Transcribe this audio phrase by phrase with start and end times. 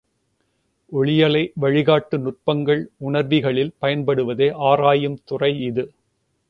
[0.91, 5.85] ஒளியலை வழிகாட்டு நுட்பங்கள் உணர்விகளில் பயன்படுவதை ஆராயுந் துறை இது.